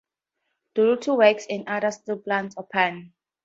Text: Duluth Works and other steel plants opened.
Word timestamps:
Duluth 0.73 1.09
Works 1.09 1.45
and 1.47 1.69
other 1.69 1.91
steel 1.91 2.17
plants 2.17 2.55
opened. 2.57 3.11